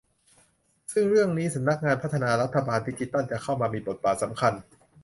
[0.93, 4.53] ซึ่งเรื่องนี้สำนักงานพัฒนารัฐบาลดิจิทัลจะเข้ามามีบทบาทสำคัญ